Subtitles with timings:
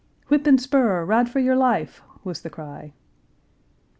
[0.29, 2.93] "Whip and spur, ride for your life!" was the cry.